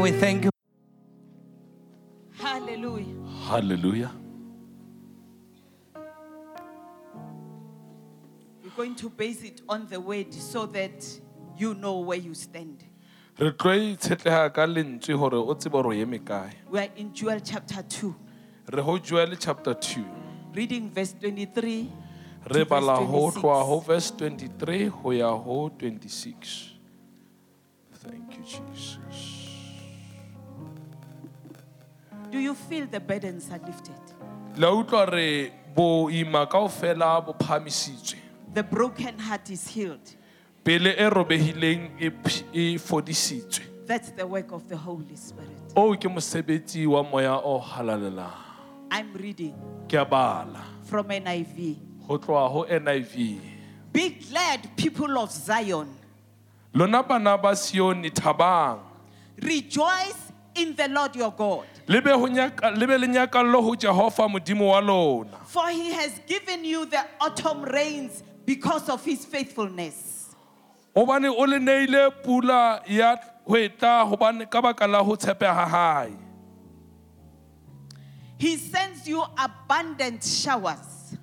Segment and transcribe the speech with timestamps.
[0.00, 0.50] We thank you.
[2.38, 3.16] Hallelujah.
[3.48, 4.12] Hallelujah.
[8.62, 11.04] We're going to base it on the word so that
[11.56, 12.84] you know where you stand.
[13.40, 16.52] Re tlo itshetleha ka lentswe hore o tsebe hore o eme kae.
[16.70, 18.14] We are in Joel chapter 2,
[18.72, 20.04] Re ho Joel chapter 2.
[20.54, 21.90] reading verse 23.
[22.50, 23.42] Re to verse bala 26.
[23.42, 26.70] tloha ho verse 23 ho ya ho 26.
[27.94, 29.37] Thank you Jesus.
[32.30, 33.94] Do you feel the burdens are lifted?
[34.56, 38.16] La utlwa re boima kaofela bo phamisitswe.
[38.54, 40.14] The broken heart is healed.
[40.64, 43.86] Pele e robehileng e ph- e fodisitswe.
[43.86, 45.56] That's the work of the Holy Spirit.
[45.76, 48.32] O ke mosebetsi wa moya o halalelang.
[48.90, 49.54] I'm reading
[49.88, 51.76] Ke a bala from NIV.
[52.06, 53.40] ho tloha ho NIV.
[53.92, 55.88] Be glad, people of Zion.
[56.74, 58.80] Lona bana ba Sione thabang.
[59.40, 63.74] Rejoice in the Lord your God, Le be ho nyaka le be le nyakallo ho
[63.74, 65.38] Jehova modimo wa lona.
[65.46, 70.34] for he has given you the autumn rains because of his faithfulness.
[70.94, 73.16] Hobane o le neile pula ya
[73.46, 76.12] hweta hobane ka baka la ho tshepeha ha hae.
[78.38, 81.16] He sends you abundant showers.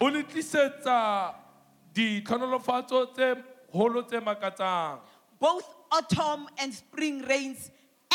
[0.00, 1.34] O le tlisetsa
[1.94, 3.34] ditlhonolofatso tse
[3.72, 4.98] holo tse makatsang.
[5.38, 7.70] both autumn and spring rains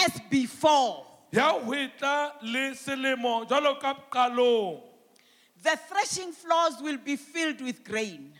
[0.05, 1.05] as before.
[1.31, 4.81] Ya hweta le selemo jwalo ka qalong.
[5.63, 8.33] The threshing floors will be filled with grain.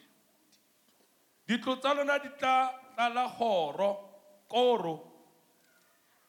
[1.48, 3.98] Ditlo tsa lona di tla tlala kgoro,
[4.50, 5.02] koro.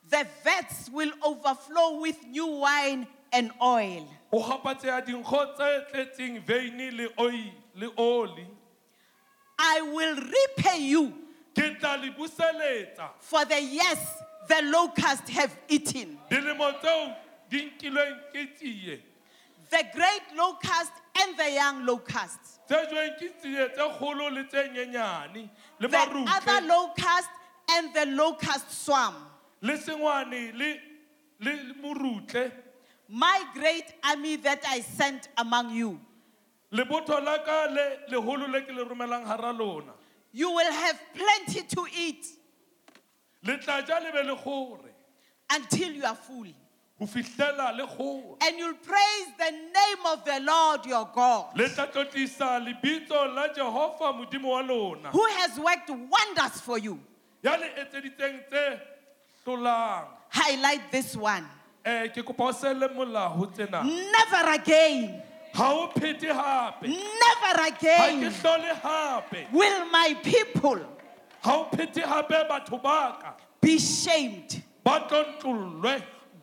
[0.09, 4.07] The vats will overflow with new wine and oil.
[4.33, 8.47] O hapatseha dinkgo tse tletseng veine le oil le oli.
[9.59, 11.23] I will repay you
[11.55, 13.99] Ke tla le buseletsa for the years
[14.48, 16.19] the locusts have eaten.
[16.31, 17.17] dilemo tseo
[17.48, 19.01] di nkilweng ke tsie.
[19.71, 22.39] The great locust and the young locust.
[22.69, 25.48] Tse jweng ke tsie tse kgolo le tse nyenyane
[25.80, 27.30] le The other locust
[27.70, 29.14] and the locust swarm.
[29.61, 30.77] le sengwane le
[31.41, 31.74] le.
[33.09, 36.01] My great army that I sent among you.
[36.73, 39.92] Lebotho la ka le leholo le ke le romelang hara lona.
[40.33, 42.27] You will have plenty to eat
[43.45, 44.91] Le tla ja le be le kgore
[45.51, 46.47] until you are full.
[46.98, 48.36] ho fihlela le kgore.
[48.42, 53.48] And you'll praise the name of the Lord your God, Le tla tlotlisa lebitso la
[53.48, 55.11] Jehova modimo wa lona.
[55.11, 57.01] who has worked wonders for you.
[57.42, 58.80] Ya le etseditseng tse
[59.45, 60.05] hlolang.
[60.29, 61.45] Highlight this one.
[61.85, 63.83] Eh ke kopa o selle molao tsena.
[63.85, 65.20] Never again,
[65.55, 66.83] Ha o phete hape.
[66.89, 69.53] never Ha ke again hlole hape.
[69.53, 70.79] will my people
[71.42, 74.63] Ha o phete hape batho ba be shamed.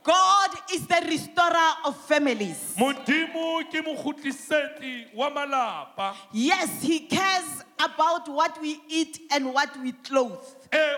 [0.01, 2.75] God is the restorer of families.
[2.77, 6.15] Modimo ke mokgutlisetsi wa malapa.
[6.31, 10.39] Yes, He cares about what we eat and what we clothe.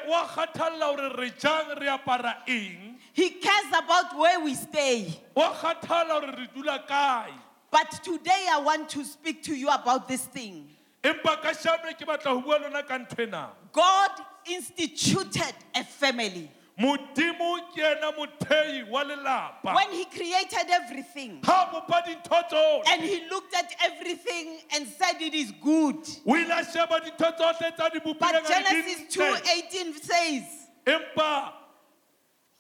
[0.08, 2.98] Wa kgathalla hore re jang re apara eng.
[3.14, 5.20] He cares about where we stay.
[5.36, 7.32] Wa kgathalla hore re dula kae.
[7.72, 10.70] But today I want to speak to you about this thing.
[11.04, 13.50] Empa ka shame ke batla ho bua le lona ka nthwena.
[13.72, 14.12] God
[14.46, 16.50] instituted a family.
[16.80, 19.76] Modimo ke yena mothehi wa lelapa.
[19.76, 22.84] When He created everything Ha bopa dintho tsohle.
[22.88, 25.98] and He looked at everything and said it is good.
[26.26, 29.42] O ile a sheba dintho tsohle tsa But bopileng a re di Genesis ntle.
[29.42, 30.44] 2:18 says,
[30.86, 31.54] Empa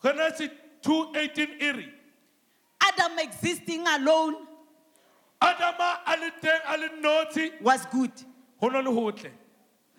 [0.03, 0.49] Genesis
[0.83, 1.89] 2:18 re
[2.83, 4.35] Adam existing alone
[5.41, 5.70] Adama
[7.61, 8.11] was good.
[8.59, 9.31] ho na le hotle.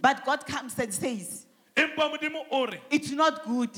[0.01, 1.47] But God comes and says,
[1.77, 3.71] Empa modimo o re it's not good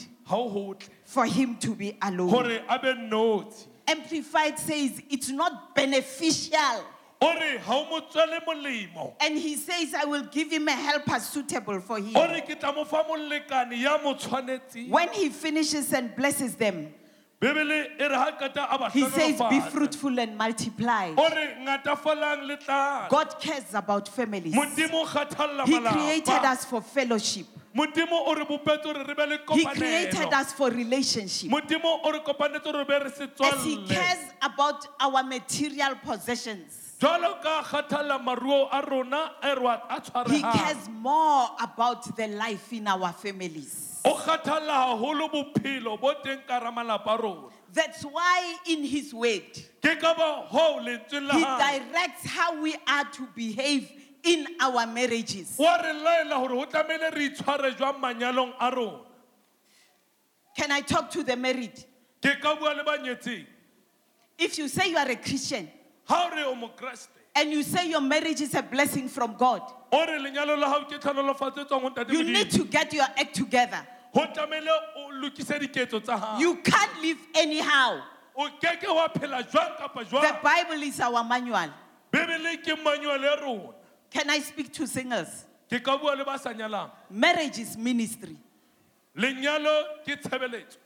[1.04, 2.28] for him to be alone.
[2.28, 3.66] hore a be notshe.
[3.86, 6.84] Amplified says, it's not beneficial.
[7.20, 9.14] O re ha o mo tswele molemo.
[9.20, 12.16] And he says, I will give him a helper suitable for him.
[12.16, 14.88] O re ke tla mo fa molekane ya mo tshwanetseng.
[14.88, 16.92] When he finishes and blesses them,
[17.40, 21.12] Bebele re ha qeta a ba he says, Be fruitful and multiply.
[21.16, 23.08] O re ngatafalang le tlala.
[23.08, 24.54] God cares about families.
[24.54, 27.46] Modimo o kgathalla He created us for fellowship,
[27.76, 31.50] Modimo o re bopetse hore re be le He created us for relationship.
[31.50, 35.96] Modimo o re kopanetse hore re be re se As He cares about our material
[35.96, 42.28] possessions, Jwalo ka kgathalla maruo a rona re wa- a He cares more about the
[42.28, 43.90] life in our families.
[44.04, 47.48] O kgathalla haholo bophelo bo teng ka hara malapa a rona.
[47.72, 49.52] That's why in His Word,
[49.82, 53.90] Ke ka ba hoo lentsweng He directs how we are to behave
[54.22, 55.56] in our marriages.
[55.58, 59.00] Wa re laela hore ho tlamehile re itshware jwang manyalong a rona.
[60.56, 61.84] Can I talk to the married?
[62.24, 63.44] ke ka bua le ba nyetseng
[64.38, 65.68] If you say you are a Christian
[66.04, 66.98] ha o re
[67.36, 69.62] and you say your marriage is a blessing from God,
[69.92, 73.04] o re lenyalo la hao ke tlhonolofatso tswang ho ntate you need to get your
[73.04, 73.86] act together.
[74.14, 78.00] Ho tlamehile o lokise diketso tsa hao You can't live anyhow.
[78.36, 81.70] o keke wa phela jwang kapa The jwang Bible is our manual.
[82.12, 83.72] bebele ke manual ya rona
[84.10, 85.44] Can I speak to singers?
[85.68, 88.36] ke ka bua le ba sa nyalang Marriage is ministry.
[89.16, 90.76] lenyalo ke tshebeletso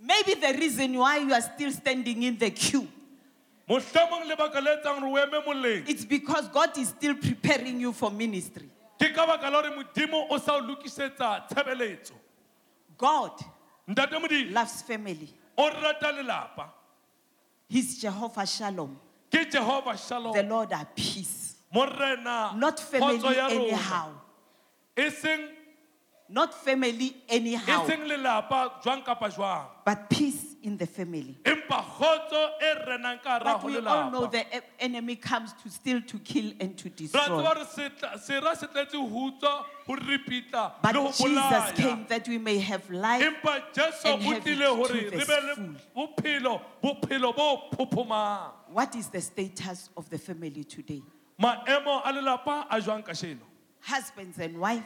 [0.00, 2.86] Maybe the reason why you are still standing in the queue,
[3.66, 7.92] mohlomong lebaka le etsang re o eme moleng it's because God is still preparing you
[7.92, 8.68] for ministry.
[9.00, 12.12] ke ka baka la gore modimo o sa o lokisetsa tshebeletso
[12.98, 13.32] God
[13.88, 15.28] ntate modimo loves family.
[15.56, 16.70] o rata lelapa
[17.68, 18.96] He's Jehovah Shalom,
[19.30, 21.56] ke jehova the shalom Lord our peace.
[21.72, 23.64] morena Not family kgotso ya rona.
[23.64, 24.08] anyhow.
[24.96, 25.40] e seng
[26.28, 31.36] Not family e anyhow, seng lelapa jwang kapa jwang but peace in the family.
[31.44, 35.14] empa kgotso e renang ka hara But ho we all know lelapa the e- enemy
[35.16, 37.20] comes to steal, to kill, and to ra destroy.
[37.22, 39.06] tseba re setla- sera se tletse ho
[39.86, 43.22] ho ripitla But le ho Jesus bolaya came that we may have life.
[43.22, 45.74] empa jesu and o have it hore to re the be le full.
[46.08, 51.02] bophelo bophelo bo phophomang What is the status of the family today?
[51.40, 53.38] maemo a lelapa a jwang kasheno
[53.80, 54.82] Husbands and wife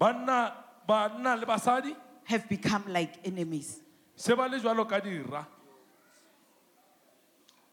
[0.00, 0.52] banna
[0.88, 3.80] banna le basadi have become like enemies.
[4.16, 5.46] Se ba le jwalo ka dira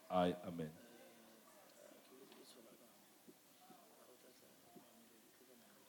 [0.10, 0.72] ai amen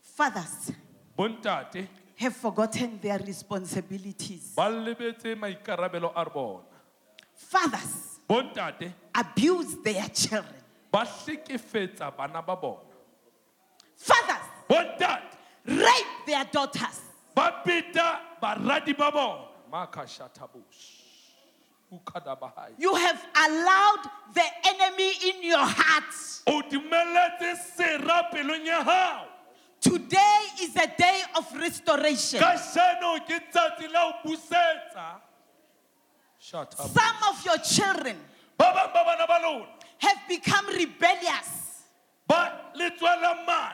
[0.01, 0.73] Fathers
[1.17, 4.53] bontate have forgotten their responsibilities.
[4.57, 6.63] ba lebetse maikarabelo a bona
[7.35, 10.61] Fathers bontate abuse their children.
[10.91, 12.81] ba hlekefetsa bana ba bona
[13.97, 17.01] Fathers bontate rape their daughters.
[17.35, 19.52] ba peta baradi ba bona makashatabush ukadabahai
[22.79, 26.43] You have allowed the enemy in your hearts.
[26.47, 29.27] o dumeletse sera pelong ya hao.
[29.81, 32.41] Today is a day of restoration.
[32.41, 35.21] kasheno ke tsatsi la ho busetsa
[36.39, 36.89] Shut up.
[36.91, 38.17] Some of your children
[38.59, 39.67] ba bang ba bana ba lona
[39.99, 41.85] have become rebellious.
[42.27, 43.73] Ba le tswela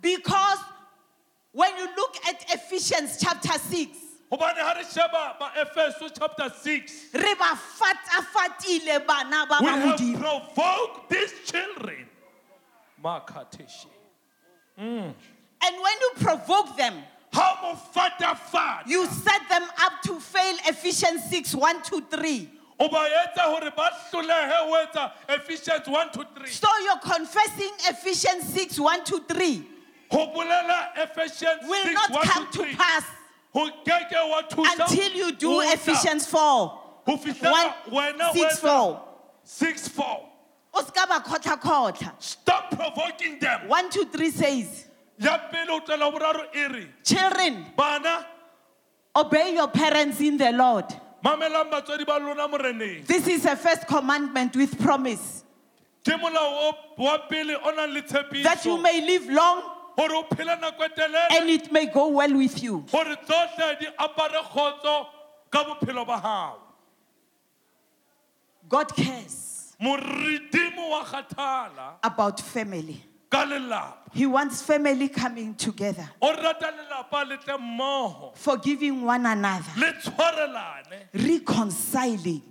[0.00, 0.58] because
[1.52, 3.88] when you look at Ephesians chapter 6,
[4.32, 10.00] gobane ga re sheba maefeso chapter 6 re ba fatafatile bana ba we ba have
[10.00, 10.18] Modimo.
[10.54, 12.06] provoked these children.
[13.04, 13.86] Makateshe.
[14.80, 15.12] Mm.
[15.64, 16.94] And when you provoke them,
[17.34, 22.50] ha mo fatafata you set them up to fail Ephesians 6 1 to 3.
[22.78, 28.44] ba etsa gore ba hlolehe ho etsa ephesians 1 to 3 So you're confessing Ephesians
[28.54, 29.66] 6 1 to 3
[30.10, 33.04] go bolela ephesians will 6 not 1 come to to 3 pass
[33.52, 35.60] go keke wa thusa until you do.
[35.60, 39.00] Ephesians 4 ho fihlela 1 wena 6 4.
[39.44, 40.20] 6 4
[40.74, 42.12] O ska ba kgotla kgotla.
[42.18, 44.86] stop provoking them 1 to 3 says,
[45.18, 47.66] ya pele o tlela boraro re Children,
[49.14, 50.86] obey your parents in the Lord.
[51.24, 55.44] mamelang batswadi ba lona moreneng This is a first commandment with promise
[56.04, 58.02] ke molao o- wa pele o nang le
[58.42, 59.62] that you may live long
[59.96, 62.84] gore o phele nako telele and it may go well with you.
[62.90, 65.06] gore tsohle di apare kgotso
[65.50, 66.58] ka bophelo ba gago
[68.68, 73.04] God cares moredimo wa kgathala about family.
[74.12, 79.72] He wants family coming together, o rata lelapa le tle mmogo forgiving one another,
[81.14, 82.42] reconciling,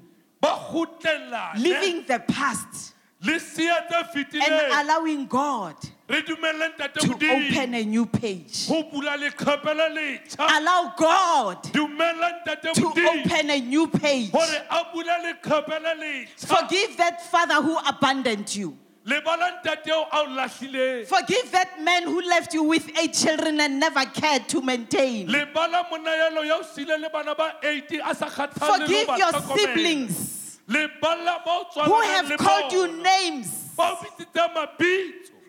[1.55, 7.83] leaving the past, le sia tse and allowing God re dumeleng tate to open a
[7.83, 8.67] new page.
[8.67, 14.31] go bula leqhepe le letšha Allow God to open a new page.
[14.31, 18.77] gore a bula leqhepe le letšha Forgive that father who abandoned you.
[19.05, 23.59] lebalang tate eo a o lahlileng Forgive that man who left you with eight children
[23.59, 25.27] and never cared to maintain.
[25.27, 29.57] lebala monayelo ya o sile le bana ba 80 a sa kgathale le Forgive your
[29.57, 33.57] siblings lebala ba o who have called you names.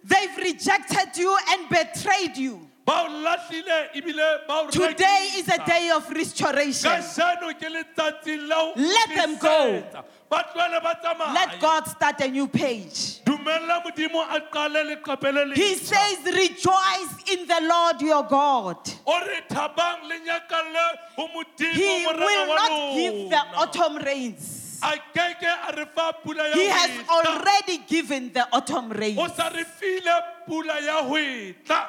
[0.04, 2.68] Ba o bitsitse mabitso They've rejected you and betrayed you.
[2.84, 6.90] ba o lahlile ebile ba o Today is a day of restoration.
[6.90, 9.48] kajeno ke letsatsi la ho Let them go.
[9.48, 10.04] kgutlisetsa.
[10.28, 11.34] ba tlohele ba tsamaye.
[11.34, 13.20] Let God start a new page.
[13.24, 18.78] dumella modimo a qale leqepe le He says, Rejoice in the Lord your God.
[19.06, 24.58] o re thabang le nyakalle ho modimo He will not give the autumn rains.
[24.82, 29.18] A keke a re fa pula ya He has already given the autumn rains.
[29.36, 31.86] sa re file pula ya ho etla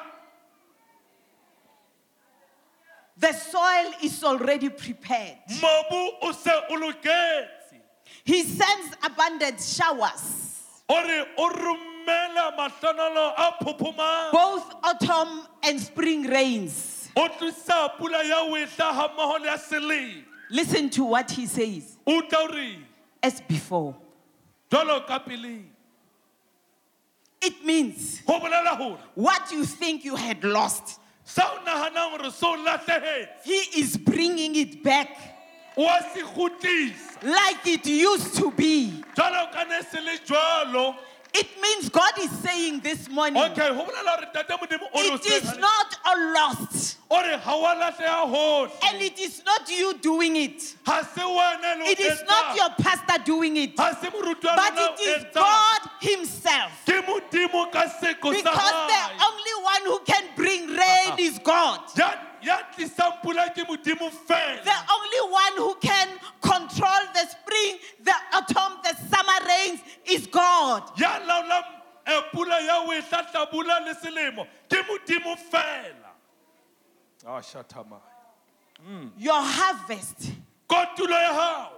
[3.17, 5.37] The soil is already prepared.
[5.61, 7.79] mobu o se o loketse.
[8.25, 14.31] He sends abundant showers, o re o romela mahlanolo a phuphumang.
[14.31, 17.09] Both autumn and spring rains.
[17.15, 20.23] o tlisa pula ya wehla hammoho le ya selemo.
[20.49, 21.55] Listen to what he says.
[21.55, 21.92] o tla o re
[23.21, 23.95] as before.
[24.69, 25.65] jwalo ka peleng
[27.41, 32.31] It means go bolela gore what you think you had lost, sa o naganang gore
[32.31, 35.09] se o latlhegetse he is bringing it back.
[35.75, 39.03] Wa se gotlisa like it used to be.
[41.33, 43.83] Jwalo ka ne se le jwalo It means God is saying this morning, okay go
[43.85, 46.97] bolela gore tate modimo o re o it is not a lost.
[47.09, 50.75] o re ga wa latlhega gotlhe And it is not you doing it.
[50.85, 53.75] ga se wena le o It is not your pastor doing it.
[53.75, 55.25] ga se moruti wa But it is.
[55.33, 56.71] God Himself.
[56.85, 59.42] ke modimo ka seko sa Because the only
[59.73, 61.15] one who can bring rain uh-huh.
[61.19, 61.79] is God.
[61.97, 66.09] ya ya tlisang pula ke modimo The only one who can
[66.41, 70.83] control the spring, the autumn, the summer rains is God.
[70.97, 71.63] ya laolang
[72.05, 76.11] eh, pula ya wehla hlabula le selemo ke modimo fela
[77.41, 77.99] shathama.
[79.17, 80.31] Your harvest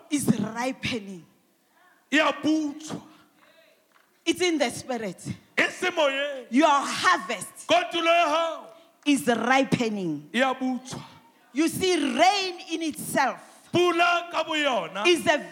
[0.10, 1.26] is ripening.
[4.26, 5.22] It's in the spirit.
[6.50, 8.66] Your harvest kotulo ya gago
[9.06, 10.30] is ripening.
[11.54, 13.40] You see, rain in itself
[13.72, 15.44] pula ka boyona is a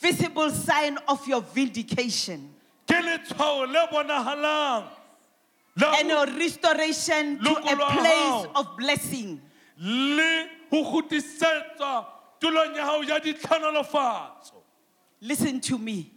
[0.00, 2.50] visible sign of your vindication
[2.86, 4.84] ke letshwao le bonagalang
[5.76, 9.40] la and your restoration to a place of blessing.
[9.78, 12.06] le go gotisetswa
[12.40, 14.54] tulong ya gago ya ditlhanolofatso
[15.20, 16.12] Listen to me.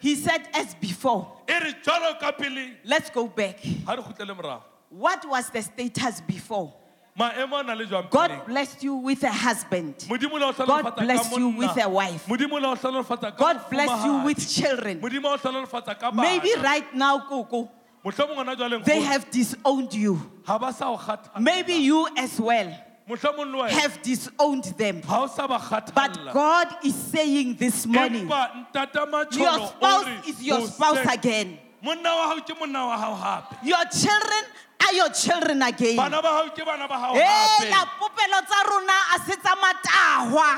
[0.00, 3.58] He said, as before, re jalo ka peleng let's go back.
[3.84, 6.72] ga re gotlele morago What was the status before?
[7.18, 9.96] maemo a na le jwang God blessed you with a husband.
[10.08, 12.26] modimo le o God hlalofatsa ka bless you with a wife.
[12.26, 15.00] modimo le o hlalofatsa ka God bless you with children.
[15.00, 17.70] modimo o hlalofatsa ka Maybe right now, Coco,
[18.04, 20.14] mohlomong gona jwaleng they have disowned you.
[20.46, 25.00] ga ba sa o kgathalla Maybe you as well mohlomong le wena have disowned them.
[25.00, 25.58] ga o sa ba
[25.94, 31.58] But God is saying this morning, your spouse is your spouse again.
[31.82, 34.44] monna wa gago ke monna wa gago gape Your children
[34.80, 35.96] are your children again.
[35.96, 39.16] bana ba gago ke bana ba gago Hey, eh, gape la popelo tsa rona a
[39.26, 40.50] se tsa matahwa.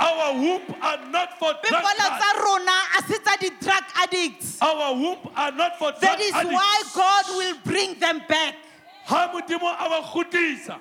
[0.00, 2.18] our womb are not for Popelo drunkards.
[2.20, 4.58] tsa rona a se tsa di-drug addicts.
[4.60, 6.52] our womb are not for That drug is addicts.
[6.54, 8.54] why God will bring them back.
[9.06, 10.78] ha modimo a ba godisa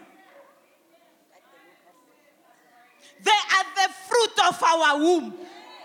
[3.27, 5.33] They are the fruit of our womb.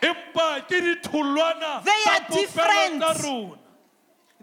[0.03, 3.03] empa ke ditholwana They tsa are popelo different.
[3.03, 3.59] tsa rona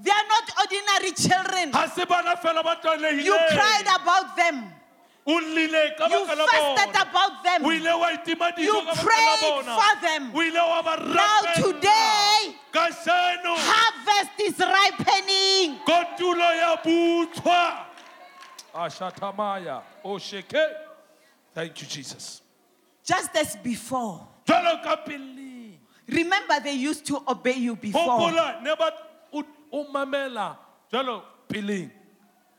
[0.02, 1.72] They are not ordinary children.
[1.72, 2.76] ga se bana fela ba
[3.12, 4.74] You cried tlwaelegileng about them.
[5.28, 7.66] o llile ka You baka la fasted bona about them.
[7.66, 10.32] ile wa itima dijo You ka baka la prayed bona for them.
[10.36, 11.56] o ile wa ba Now rapela.
[11.64, 15.80] today, ka seno harvest is ripening.
[15.86, 17.86] kotulo ya butswa
[18.74, 20.64] ashatamaya osheke
[21.54, 22.42] thank you jesus
[23.10, 24.28] Just as before.
[24.46, 25.74] jwalo ka peleng
[26.08, 28.06] Remember, they used to obey you before.
[28.06, 28.92] gopola ne ba
[29.34, 30.58] o o mamela
[30.94, 31.90] jwalo peleng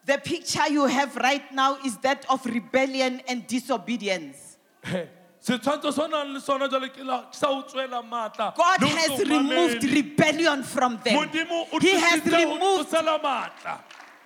[0.04, 4.56] The picture you have right now is that of rebellion and disobedience.
[4.82, 5.06] He,
[5.40, 9.20] setshwantsho se o nang le sona jwale ke la- sa o tswela maatla God has
[9.20, 11.28] removed rebellion from them.
[11.80, 12.90] He has removed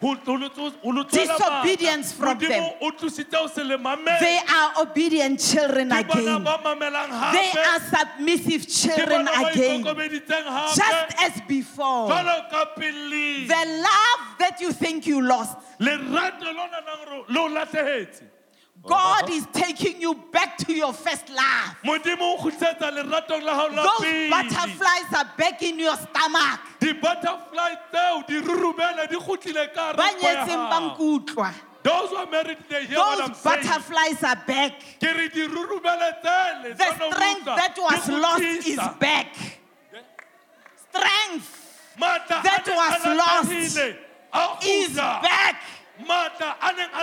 [0.01, 2.63] tlosela maatla ho- ho le tso- ho le tswela Disobedience from them.
[2.83, 6.45] o tlositse ho se le mamele They are obedient children again.
[6.45, 9.83] They are submissive children again.
[9.85, 12.09] Just as before.
[12.11, 15.57] jwalo ka peleng The love that you think you lost,
[18.87, 19.33] God uh-huh.
[19.33, 21.77] is taking you back to your first love.
[21.85, 26.61] modimo o kgutlisetsa leratong la hao la Those butterflies are back in your stomach.
[26.81, 30.97] di-butterfly tseo di rurubele di kgutlile ka hara Ba nko ya nyetseng ba hao.
[30.97, 31.55] nkutlwa.
[31.83, 34.73] those who are married they hear what Those saying butterflies are back.
[35.01, 39.33] ke re di rurubele tsele The strength that was lost is back.
[40.93, 41.49] Strength
[41.99, 43.51] that was lost
[44.65, 45.57] is back.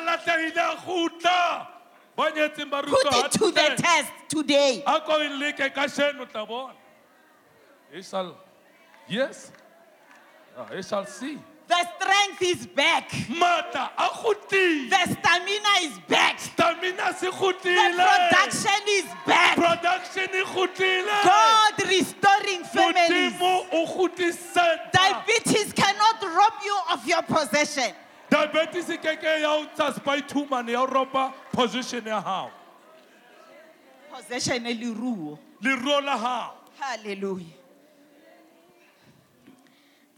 [0.02, 1.68] Matla a neng a latlhegile a kgutla
[2.16, 4.84] ba nyetseng ba Put it to the test today.
[4.86, 6.74] a ko e leke ka sheno tla bona
[7.94, 8.36] e shall
[9.08, 9.52] yes
[10.58, 13.10] Ah, e shall see The strength is back.
[13.30, 16.40] matla a kgutlile The stamina is back.
[16.40, 19.56] stamina se The production is back.
[19.56, 20.28] production
[21.24, 23.34] God restoring families.
[24.92, 27.94] Diabetes cannot rob you of your possession.
[28.32, 32.50] Diabetes e ke ke ya o tsa spy tumor ya o ropa position ya hao
[34.12, 35.38] Possession e leruo.
[35.62, 37.46] leruo la hao Hallelujah.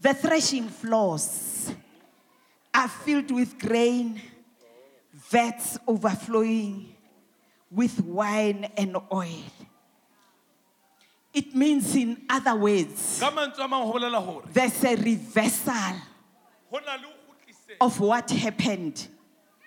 [0.00, 1.72] The threshing floors
[2.72, 4.20] are filled with grain,
[5.12, 6.94] vats overflowing
[7.70, 9.44] with wine and oil.
[11.34, 15.96] It means, in other words, ka mantswe a mangwe go bolela gore there's a reversal
[17.68, 19.08] go na le go khutlise of what happened.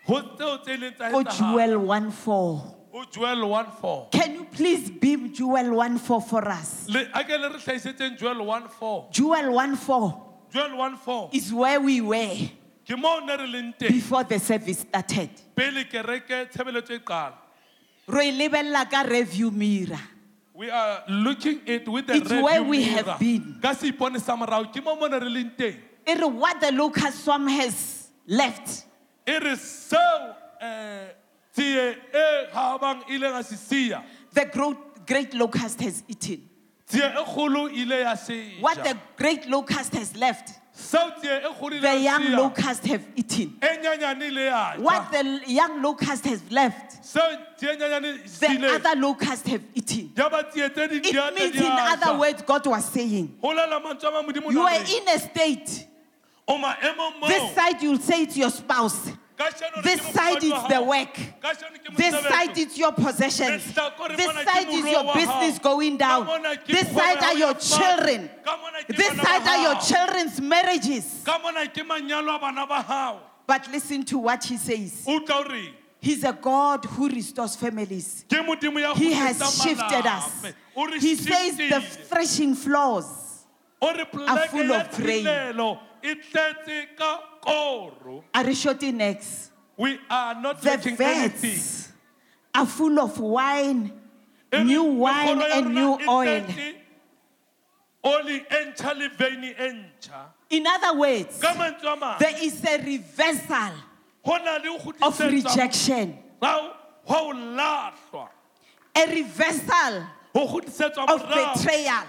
[0.07, 1.23] go tseo tse leng tsa Oh.
[1.23, 2.73] Joel 1 4.
[3.11, 6.87] joel 1 4 Can you please beam Joel 1 4 for us?
[6.89, 10.21] le a ke le re tlhaisetseng joel 1 4 Joel 1 4
[10.53, 12.35] joel 1 4 is where we were
[12.87, 15.29] ke mo ne re leng teng before the service started.
[15.55, 17.33] pele kereke tshebeletso qala
[18.07, 19.99] Re lebella ka review mirror.
[20.55, 23.03] we are looking it with the It's review where we mirror.
[23.03, 23.59] have been.
[26.07, 26.71] Ka seipone sa morao ke mo mo ne re leng teng It is what the
[26.71, 28.85] locust swarm has left.
[29.27, 31.07] e re seo um
[31.57, 31.95] e
[32.53, 33.93] gabang e ile ga se
[34.33, 36.41] The gro- great locust has eaten.
[36.87, 41.81] tsie kgolo ile ya se What the great locust has left, seo tsie kgolo ile
[41.81, 43.57] the young locust have eaten.
[43.61, 44.81] nyanyane ile ya ja.
[44.81, 47.21] What the young locust has left, seo
[47.57, 50.11] tsie nyanyane the other locust have eaten.
[50.15, 52.85] ya ba tsie tse ding It di a tle means, in other words, God was
[52.85, 55.87] saying, Go lela mantswe a mang Modimo you are in a state.
[56.47, 59.11] This side, you'll say it's your spouse.
[59.83, 61.15] This side is the work.
[61.95, 63.63] This side is your possessions.
[64.15, 66.27] This side is your business going down.
[66.65, 68.29] This side are your children.
[68.43, 71.21] Ka mona ke This side are your children's marriages.
[71.23, 75.03] ka mona ke manyalo a bana ba hao But listen to what he says.
[75.07, 78.25] o tla o reng He's a God who restores families.
[78.27, 80.41] ke modimo ya He has shifted us.
[80.41, 80.53] malape.
[80.75, 83.45] O re He says the threshing floors
[83.81, 84.05] are
[84.47, 85.25] full of grain.
[86.03, 88.43] Thilelo tletse ka koro are
[89.77, 91.91] we are not The anything vats
[92.55, 93.93] are full of wine,
[94.63, 96.41] new wine and new oil.
[96.41, 96.75] tletse
[98.03, 102.77] oli ntšha le veine ntšha In other words, ka mantswe a mang there is a
[102.77, 103.73] reversal
[104.25, 106.73] go na le go of rejection, go
[107.07, 108.29] o lahlwa.
[108.95, 112.03] A reversal of betrayal.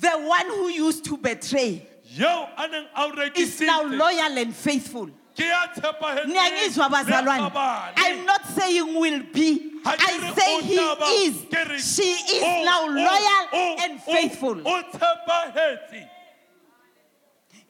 [0.00, 3.60] Ya go rekiswa The one who used to betray yeo a neng a o is
[3.60, 5.06] now rekisitse loyal and faithful.
[5.36, 7.92] ke ya tshepagetseng bazalwane?
[7.96, 9.72] I'm not saying will be.
[9.84, 11.36] Ha ke I re say o he taba, is.
[11.52, 14.62] re She is o- now o- loyal and o- faithful.
[14.64, 14.82] o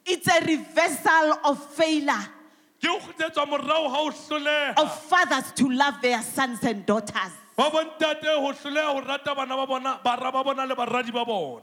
[0.06, 2.26] It's a reversal of failure
[2.80, 7.32] ke o kgotsetswa morago ga o hlolega of fathers to love their sons and daughters.
[7.56, 11.24] ba bontate go hlolega go rata bana ba bona bara ba bona le baradi ba
[11.24, 11.62] bona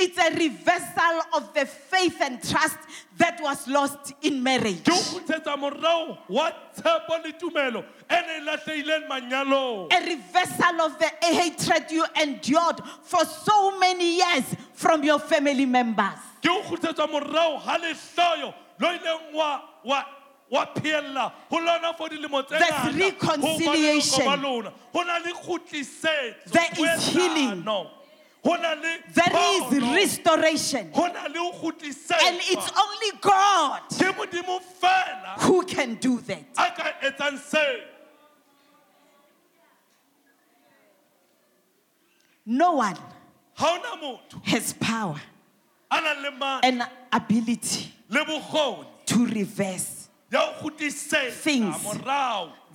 [0.00, 2.78] It's a reversal of the faith and trust
[3.16, 4.84] that was lost in marriage.
[4.84, 11.10] ke o kgotsetsa morago wa tshepo le tumelo ne latlheileng manyalong A reversal of the
[11.26, 16.18] hatred you endured for so many years from your family members.
[16.42, 17.08] There's ngata,
[23.40, 24.24] ho ba reconciliation.
[24.24, 24.72] leloko ba lona.
[24.92, 27.64] go na le kgutlisetso There is healing.
[29.14, 30.90] There is restoration.
[30.94, 36.44] go na le ho And it's only God ke modimo fela who can do that.
[36.56, 37.80] a ka etsang seo
[42.46, 42.96] No one
[43.58, 45.20] ga ona motho has power
[45.90, 46.82] a nang le maatla and
[47.12, 47.92] ability
[49.06, 50.08] to reverse.
[50.32, 51.76] ya ho kgutlisetsa Things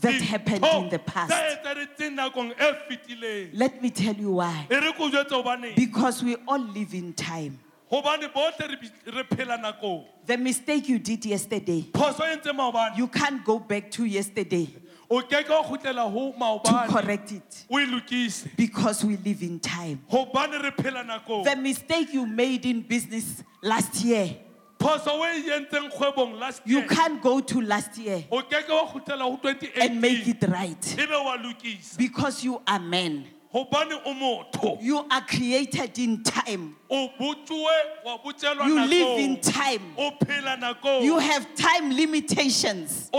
[0.01, 1.32] that happened in the past.
[1.32, 2.53] tse etsahetseng nakong
[2.89, 4.67] fetileng Let me tell you why.
[4.69, 7.60] re ko jwetse hobaneng Because we all live in time.
[7.91, 12.97] hobane bohle re bi- re phela nakong The mistake you did yesterday, phoso ntse maobane
[12.97, 14.67] you can't go back to yesterday
[15.10, 17.65] o keke wa kgutlela ho to correct it
[18.58, 20.01] because we live in time.
[20.10, 24.36] hobane re phela nakong The mistake you made in business last year,
[24.84, 29.24] phoso o entseng kgwebong last you can't go to last year o keke wa kgutlela
[29.24, 29.39] ho
[29.82, 33.26] and make it right ebe wa lokisa because you are men.
[33.54, 36.76] hobane o motho You are created in time.
[36.89, 39.93] o botsuwe wa botshelwa You live in time.
[39.98, 43.10] o phela nakong You have time limitations.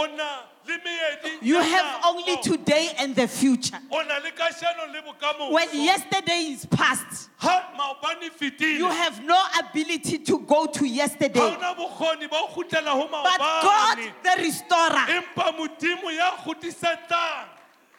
[0.65, 3.79] O na le meedi You have only today and the future.
[3.91, 9.23] o na le kasheno le bokamoso When yesterday is past, ha maobane fetile you have
[9.25, 11.41] no ability to go to yesterday.
[11.41, 16.33] ona bokgoni ba ho kgutlela ho But God, the restorer, empa modimo ya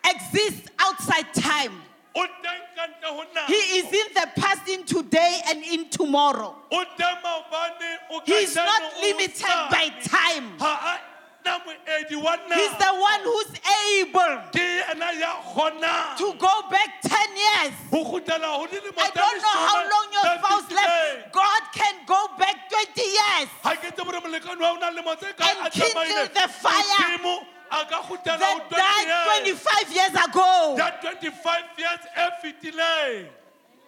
[0.06, 1.82] exists outside time.
[2.16, 3.48] o teng ka ntle ho nako.
[3.48, 6.56] He is in the past, in today, and in tomorrow.
[6.70, 10.58] He teng maobane, o He's kajeno, not limited by time.
[11.46, 13.52] Ha a na moedi wa He's the one who's
[14.00, 17.74] able Ke yena ya kgonang to go back 10 years.
[17.92, 21.32] ho kgutlela ho dilemo I don't know how long your tse spouse left.
[21.34, 23.50] God can go back 20 years.
[23.64, 26.28] Ha ke tsebe hore molekane wa hao o na le lemo tse kae And kindle
[26.34, 30.16] the fire Modimo a ka kgutlela ho That died 25 years.
[30.26, 30.76] ago.
[30.78, 33.28] ya 25 years e fetileng.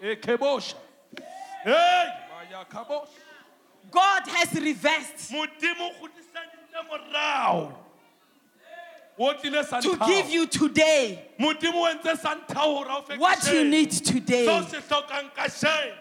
[0.02, 0.15] E
[1.63, 3.08] Hey, maya kabosha
[3.89, 5.32] God has reversed
[6.84, 7.74] modimo o kgutliseditse morao
[9.18, 13.54] o tlile to give you today modimo o entse santao hore a o fe what
[13.54, 14.46] you need today.
[14.46, 15.96] se hlokang kasheno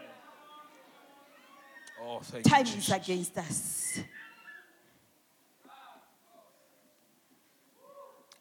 [2.03, 4.01] oh thank Time is against us.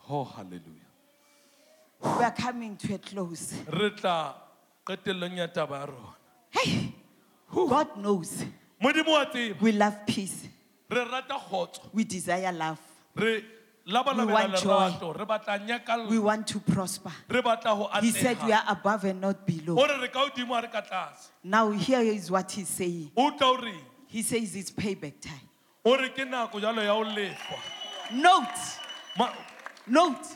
[0.10, 0.86] oh hallelujah.
[2.04, 3.54] We are coming to a close.
[3.68, 4.36] re tla
[4.86, 6.16] qetellong ya taba ya rona.
[6.52, 6.94] Hey,
[7.52, 8.46] God knows.
[8.82, 9.62] Modimo wa tseba.
[9.62, 10.48] We love peace.
[10.90, 12.80] Re rata kgotso We desire love.
[13.16, 13.44] re
[13.88, 14.70] We labalabela want joy.
[14.70, 17.12] lerato re batla We nyakalla want to prosper.
[17.30, 19.80] re batla ho He said we atleha are above and not below.
[19.80, 23.12] ore re ka hodimo ha re ka tlase Now, here is what he's saying.
[23.16, 25.50] o tla o reng He says it's payback time.
[25.84, 27.60] o ke nako jalo ya ho lefwa
[28.14, 28.80] Note,
[29.18, 29.34] Ma-
[29.88, 30.28] note,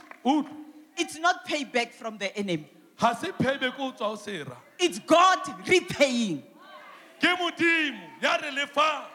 [0.98, 2.68] it's not payback from the enemy.
[2.98, 6.44] ha se payback ho tswa ho sera It's God repaying.
[7.20, 9.06] ke modimo ya re lefang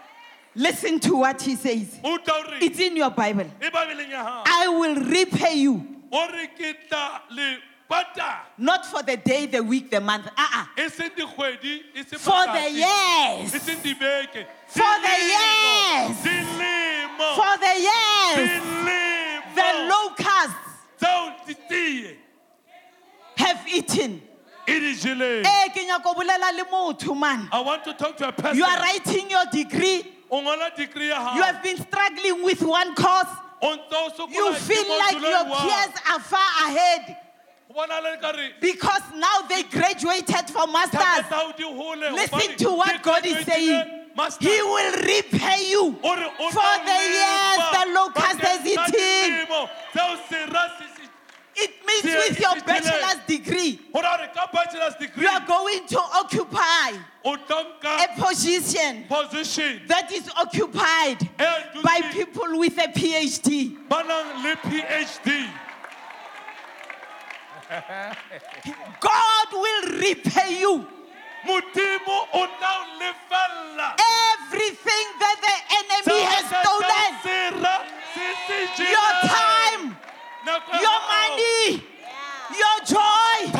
[0.56, 1.98] Listen to what he says.
[2.04, 3.50] o tla o reng It's in your Bible.
[3.60, 7.56] babeleng ya hao I will repay you, o re ke tla le
[7.90, 10.26] patala not for the day, the week, the month.
[10.26, 10.88] Uh-uh.
[10.88, 13.50] seng dikgwedi seng For the years.
[14.66, 16.16] For the years.
[17.34, 18.62] For the years.
[19.54, 20.64] The locusts
[21.00, 22.16] tseo di tie
[23.36, 24.22] have eaten.
[24.66, 27.48] Eh, ke nyaka ho bolela le motho, man.
[27.52, 30.12] i want to talk to a person You are writing your degree.
[30.34, 33.30] O ngola degree ya You have been struggling with one cause.
[33.62, 37.16] o ntse o You feel like your peers are far ahead
[37.68, 41.26] Ho bonahala ekare because now they graduated from masters.
[41.28, 44.00] tsa hao di hole, Listen to what God is saying.
[44.16, 44.46] master.
[44.48, 49.46] He will repay you O re o for the years the locust has eaten.
[51.56, 55.46] It means Dear, with your bachelor's degree, Ho ra re ka bachelor's degree you are
[55.46, 59.82] going to occupy o tla nka a position position.
[59.86, 63.76] that is occupied by people with a PhD.
[63.88, 65.48] le phd
[69.00, 70.86] God will repay you.
[71.46, 73.88] Modimo o tla o lefella
[74.44, 77.10] everything that the enemy has stolen.
[77.22, 77.74] sera
[78.14, 79.96] se se Your time,
[80.46, 81.82] your hao, money,
[82.52, 83.50] your joy,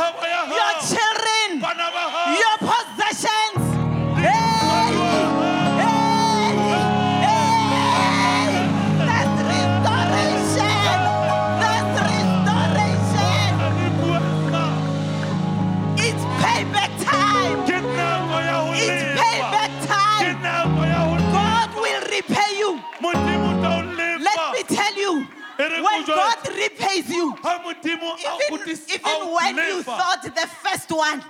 [26.97, 31.21] You, ha modimo a even, even when you thought the first one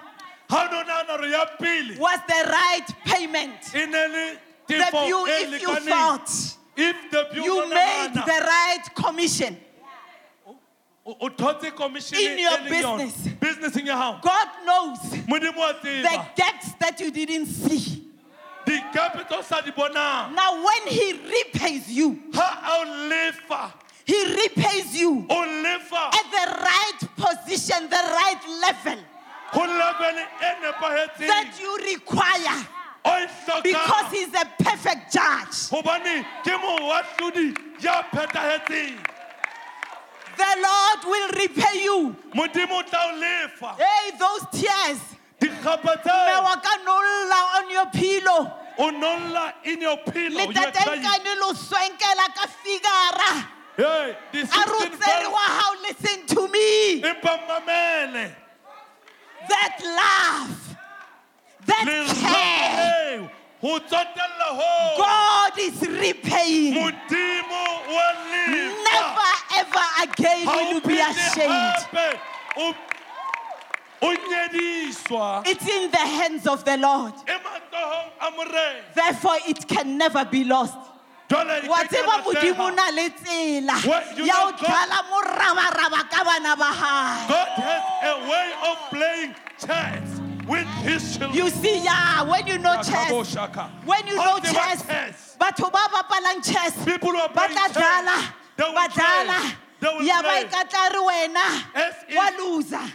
[0.51, 1.97] ha o no nahana hore ya pele.
[1.99, 9.57] was the right payment, the view, if you thought the you made the right commission,
[11.07, 12.69] o- o thotse commission In your yona.
[13.41, 13.77] business.
[13.77, 14.23] in your house.
[14.23, 18.11] God knows the gaps that you didn't see.
[18.67, 23.73] dikepe tse o sa di Now, when He repays you, ha a o lefa
[24.07, 28.99] He repays you at the right position, the right level
[31.19, 32.67] that you require
[33.63, 35.71] because He's a perfect judge.
[35.71, 38.97] gobane ke moahlodi ya phethagetseng
[40.37, 42.17] The Lord will repay you.
[42.35, 44.99] modimo o tla o lefa Hey, those tears.
[45.39, 45.55] tse
[46.85, 48.53] nolla on your pillow.
[48.79, 51.03] o nolla in your pillow Le you are crying.
[51.03, 51.35] tatenkane
[52.35, 53.47] ka figara.
[53.77, 57.01] Hey, the A 16 wa hao, listen to me.
[59.49, 60.77] That love,
[61.67, 66.75] that care, lerato leo ho tsotella ho God is repaying.
[66.75, 71.83] modimo wa lefa Never ever again will you be ashamed.
[71.93, 72.21] hape,
[72.57, 72.75] o um,
[74.03, 77.15] o nyediswa It's in the hands of the Lord.
[77.15, 80.79] matsohong a morena Therefore, it can never be lost.
[81.31, 86.71] Wa tseba modimo na le tsela you ya know o God- morabaraba ka bana ba
[87.29, 91.33] gae has a way of playing chess with his children.
[91.35, 93.11] you see yeah when you know chess
[93.87, 95.37] when you know chess chess.
[95.41, 99.55] batho ba bapalang chess People who are playing chess, they will play.
[99.81, 100.45] They will ya ba play.
[100.45, 101.47] ikatla wena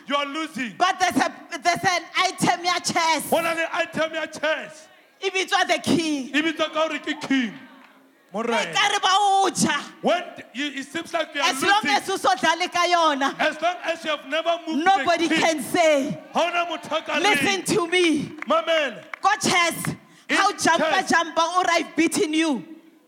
[0.08, 0.76] You are losing.
[0.78, 4.88] but there's, a, there's an item ya chess When an item ya chess,
[5.20, 7.54] e bitswa the king e ka hore ke king.
[8.32, 8.74] Morena.
[8.74, 9.50] ka re ba o
[10.02, 13.62] When you, it seems like you are as long losing, as o ka yona as
[13.62, 17.14] long as you have never moved nobody the can say ha hona motho a ka
[17.14, 19.96] reng, listen to me mamela go chess
[20.30, 21.10] In how jumper chess.
[21.10, 22.64] jumper or I've beaten you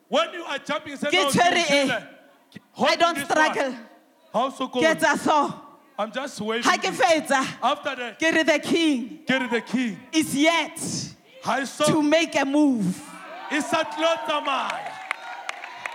[0.10, 1.84] when you are jumping say Ke no, tshwere ke e.
[1.84, 2.07] utlwile.
[2.73, 3.88] Hold I don't this struggle one.
[4.34, 4.81] Ha o sokole.
[4.81, 5.53] ke etsa so
[5.99, 6.63] I'm just waiting.
[6.63, 9.99] ha ke fetsa After that, ke re the king get the king.
[10.12, 10.77] is yet
[11.86, 12.99] to make a move
[13.51, 14.88] e sa tlo tsamaya.
[14.88, 15.00] E sa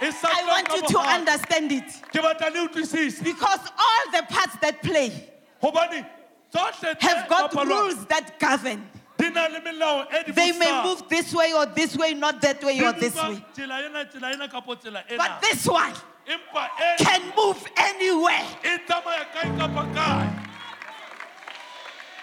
[0.00, 1.88] I want you to understand it.
[2.12, 3.22] Ke batla le utlwisise.
[3.24, 5.10] because all the parts that play
[5.62, 6.06] Hobane
[6.52, 8.88] tsohle tse have got rules that govern.
[9.18, 12.62] Di na le melao di they may move this way or this way not that
[12.62, 13.42] way or this way.
[13.54, 15.16] tsela ena tsela ena kapo tsela ena.
[15.16, 15.92] but this one
[16.28, 16.96] e eh.
[16.98, 18.44] can move anywhere.
[18.86, 20.48] Tsamaya kae kapa kae.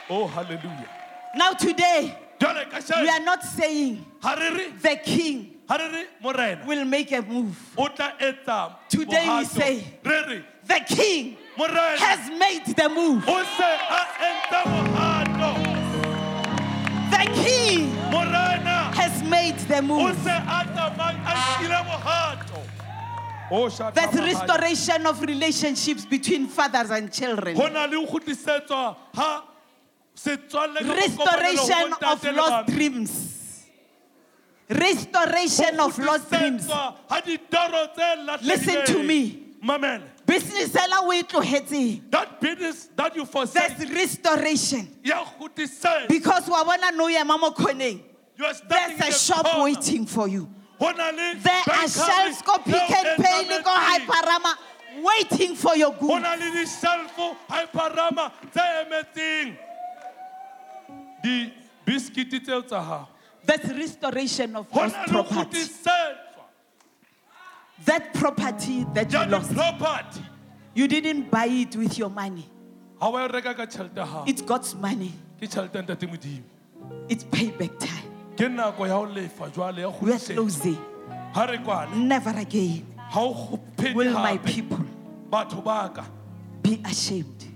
[0.10, 0.90] Oh hallelujah.
[1.36, 6.66] now today we are not saying ha re re the king ha re re morena.
[6.66, 7.58] will make a move.
[7.78, 13.24] O tla etsa Today we say- re re the king has made the move.
[13.28, 15.52] o se a entse mohato.
[17.12, 17.90] the king
[18.94, 20.16] has made the move.
[20.24, 22.60] se a tsamaya a nkile mohato.
[23.70, 27.56] Shaka there's restoration of relationships between fathers and children.
[27.56, 29.44] Ho na le ho kgutlisetswa ha
[30.16, 33.33] setswalle le restoration of lost dreams
[34.70, 39.40] restoration of lost dreams kgutlisetswa ha ditoro tse Listen to me.
[39.64, 40.02] Mamela.
[40.26, 41.24] business ela o e
[42.10, 46.08] That business that you forsake, there's restoration ya kgutlisetswa.
[46.10, 48.02] because wa bona no ema mo khoneng
[48.36, 49.64] You are there's a shop corner.
[49.64, 50.50] waiting for you
[50.80, 53.64] Ho na le there are shelves account Pick n Pay tlametseng.
[53.64, 54.54] hyperama
[55.02, 59.58] waiting for your Ho goods na le di-shelfo hyperama tse emetseng
[61.24, 62.82] di-biskiti tseo tsa
[63.46, 65.64] there's restoration of lost na le ho property.
[67.86, 69.50] that property that you lost.
[69.50, 70.22] di-property
[70.74, 72.46] you didn't buy it with your money.
[73.00, 75.12] Ga wa reka ka tšhelete ya gago it's god's money.
[75.40, 76.44] Ke tšhelete ya ntate modimo.
[77.10, 78.10] It's payback time.
[78.38, 80.78] Ke nako ya go lefa jwale ya we are kgodisetsa closing.
[81.36, 82.86] Re kwale never again
[83.78, 84.86] phete will my people
[85.30, 86.06] batho
[86.62, 87.53] be ashamed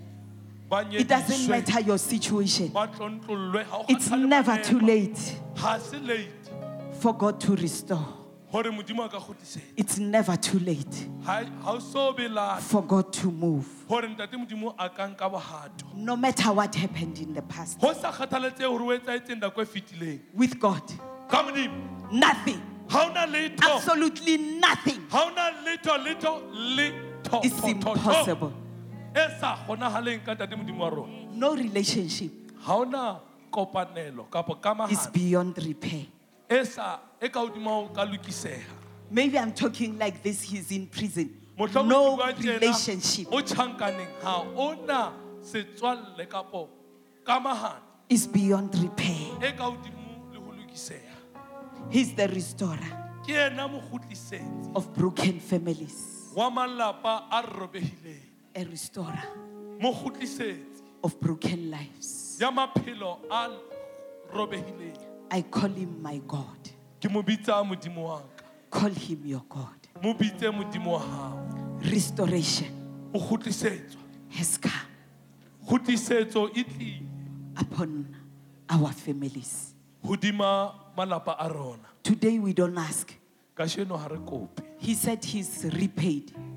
[0.71, 2.67] it doesn't matter your situation.
[2.69, 5.39] Ba tlontlollwe ga o it's never too late.
[5.56, 6.51] Ga se late.
[6.99, 8.06] For god to restore.
[8.51, 11.08] Gore modimo a ka kgodisetsa it's never too late.
[11.25, 13.67] Ga o so belate for god to move.
[13.88, 17.80] Gore ntate modimo a ka nka bogato no matter what happened in the past.
[17.80, 20.84] Go sa kgathaletse gore o etsaetseng nako fetileng with god.
[22.12, 22.62] Nothing.
[22.89, 23.75] Ga o na letho.
[23.75, 25.06] Absolutely nothing.
[27.43, 28.53] Is tho, impossible
[29.17, 31.25] e sa kgonagaleng ka ntate modimo wa rona.
[31.34, 32.32] No relationship
[32.65, 33.19] ga o na
[33.51, 36.06] kopanelo kapo is kamagano beyond repair.
[36.49, 38.69] e sa e ka hodimo ka lokisega
[39.10, 41.30] maybe i'm talking like this he's in prison.
[41.58, 46.69] Mohlomong no tjena, relationship o tjhankaneng ga o na setswalle kapo
[47.25, 49.34] kamagano is beyond repair.
[49.41, 51.17] e ka hodimo le go lokisega
[51.89, 52.93] he's the restorer
[53.25, 56.30] ke ena mogotlisetsi of broken families.
[56.36, 58.26] wa malapa a robegileng
[58.57, 59.23] a restorer
[61.03, 62.37] of broken lives.
[62.41, 63.49] Ya maphelo a
[64.33, 64.97] robegileng
[65.29, 66.69] i call him my god.
[66.99, 68.43] Ke mo bitsa modimo wa ka.
[68.71, 69.87] Call him your god.
[70.01, 72.73] Mo bitse modimo wa gago restoration
[73.13, 73.19] o
[74.29, 74.71] has come
[75.69, 77.01] e tlile.
[77.59, 78.15] upon
[78.69, 79.73] our families.
[80.03, 81.89] Hodima malapa a rona.
[82.03, 83.13] Today we don't ask.
[83.55, 84.61] Ka sheno re kope.
[84.79, 86.31] He said he's repaid.
[86.31, 86.56] ore o se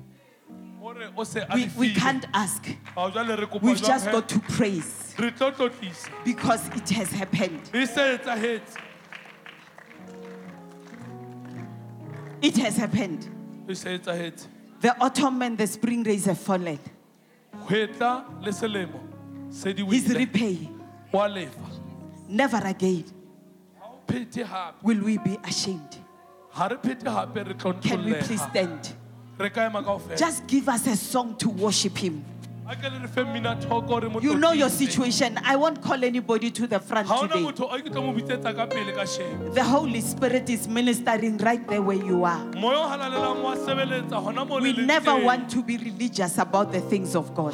[1.53, 2.67] we, we can't ask.
[2.95, 7.11] Ao jwale re kopa we've just got to praise re tlo tlotlisa because it has
[7.11, 7.69] happened.
[12.41, 13.27] It has happened.
[14.81, 16.79] The autumn and the spring rains have fallen.
[17.65, 18.99] Hwetla le selemo
[19.49, 20.79] se di he's wele repaying
[21.11, 21.69] wa lefa.
[22.27, 23.05] Never again
[23.79, 25.97] ha o phethe gape will we be ashamed.
[26.55, 28.93] Ga re phethe gape re can we please stand
[29.39, 32.23] re ka ema kao fela just give us a song to worship him
[32.71, 35.37] a ke le re fe mmina thoko re mo You know your situation.
[35.43, 37.41] I won't call anybody to the front today.
[37.43, 41.37] motho o ke tlo mo bitsetsa ka pele ka shebe The Holy Spirit is ministering
[41.39, 42.39] right there where you are.
[42.55, 46.79] moya o halalelang wa sebeletsa hona mo We never want to be religious about the
[46.81, 47.51] things of God.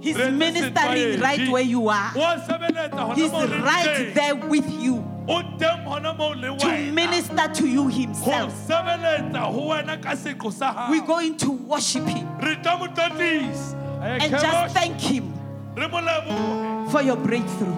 [0.00, 2.12] He's ministering right where you are.
[2.16, 5.04] wa sebeletsa hona He's mo o leng right there with you.
[5.28, 8.52] O teng hona mo o le to minister to you himself.
[8.66, 12.24] sebeletsa ho wena ka seqo sa hao We're going to worship him.
[12.40, 15.28] Re tla mo tlotlisa and just thank him
[15.76, 16.90] re mo lebohe.
[16.90, 17.76] for your breakthrough.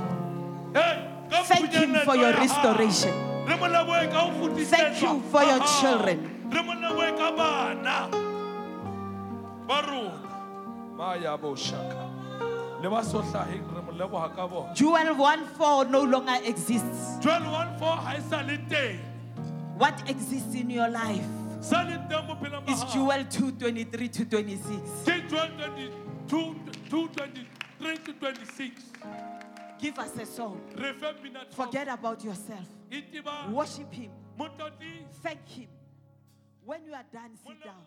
[0.72, 3.10] Thank him for your restoration.
[3.50, 6.16] re mo lebohe ka ho kgutlisetswa Thank you for your children.
[6.46, 7.96] re mo lebohe ka bana.
[9.66, 10.22] Ba rona
[10.96, 12.11] maya boshaka
[12.82, 17.18] le ba so hlaheng re mo leboha ka bona Joel 1 4 no longer exists.
[17.22, 18.98] 1214 ha sa le teng
[19.78, 21.24] What exists in your life
[21.60, 22.82] sa le teng bophelong ba is.
[22.92, 25.06] Joel 2 23 to 26.
[25.06, 26.54] ke 1222
[26.90, 28.92] 223 to 26
[29.78, 30.60] Give us a song.
[30.76, 31.64] re fe mmina thoko.
[31.66, 32.66] Forget about yourself.
[33.50, 34.10] Worship him.
[35.22, 35.68] Thank him.
[36.64, 37.82] When you are done, sit down.